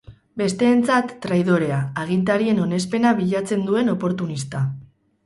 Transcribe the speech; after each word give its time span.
Besteentzat 0.41 1.11
traidorea, 1.25 1.77
agintarien 2.03 2.63
onespena 2.63 3.13
bilatzen 3.21 3.63
duen 3.69 3.93
oportunista. 3.95 4.65